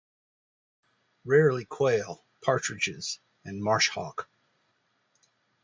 Rarely 1.25 1.63
quail, 1.63 2.25
partridges 2.43 3.19
and 3.45 3.61
marsh 3.63 3.89
hawk. 3.89 4.27